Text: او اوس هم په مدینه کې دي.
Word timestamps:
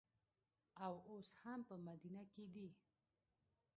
او 0.85 0.93
اوس 1.09 1.29
هم 1.41 1.59
په 1.69 1.75
مدینه 1.87 2.23
کې 2.33 2.45
دي. 2.53 2.67